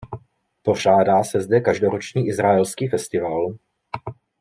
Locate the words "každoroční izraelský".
1.61-2.87